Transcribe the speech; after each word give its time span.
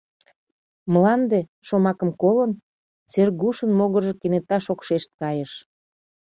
«Мланде» 0.93 1.39
шомакым 1.67 2.09
колын, 2.21 2.51
Сергушын 3.11 3.71
могыржо 3.79 4.13
кенета 4.21 4.57
шокшешт 4.65 5.09
кайыш. 5.21 5.51